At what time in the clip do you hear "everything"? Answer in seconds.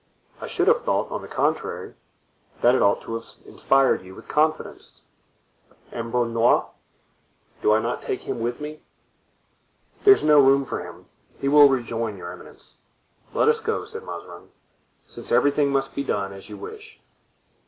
15.31-15.69